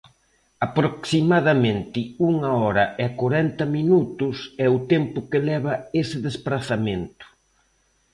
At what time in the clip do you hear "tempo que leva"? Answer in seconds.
4.91-5.73